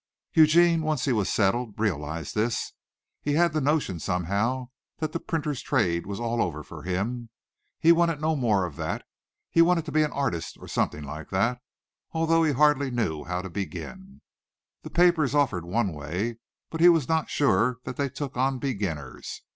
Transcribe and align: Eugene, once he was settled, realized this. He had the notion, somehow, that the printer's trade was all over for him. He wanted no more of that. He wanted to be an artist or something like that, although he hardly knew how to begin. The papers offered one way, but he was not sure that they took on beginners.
Eugene, 0.33 0.81
once 0.81 1.05
he 1.05 1.11
was 1.13 1.29
settled, 1.31 1.79
realized 1.79 2.33
this. 2.33 2.73
He 3.21 3.33
had 3.33 3.53
the 3.53 3.61
notion, 3.61 3.99
somehow, 3.99 4.69
that 4.97 5.11
the 5.11 5.19
printer's 5.19 5.61
trade 5.61 6.07
was 6.07 6.19
all 6.19 6.41
over 6.41 6.63
for 6.63 6.81
him. 6.81 7.29
He 7.79 7.91
wanted 7.91 8.19
no 8.19 8.35
more 8.35 8.65
of 8.65 8.77
that. 8.77 9.05
He 9.51 9.61
wanted 9.61 9.85
to 9.85 9.91
be 9.91 10.01
an 10.01 10.11
artist 10.11 10.57
or 10.59 10.67
something 10.67 11.03
like 11.03 11.29
that, 11.29 11.59
although 12.13 12.41
he 12.43 12.53
hardly 12.53 12.89
knew 12.89 13.25
how 13.25 13.43
to 13.43 13.49
begin. 13.51 14.21
The 14.81 14.89
papers 14.89 15.35
offered 15.35 15.65
one 15.65 15.93
way, 15.93 16.39
but 16.71 16.81
he 16.81 16.89
was 16.89 17.07
not 17.07 17.29
sure 17.29 17.77
that 17.83 17.95
they 17.97 18.09
took 18.09 18.35
on 18.35 18.57
beginners. 18.57 19.43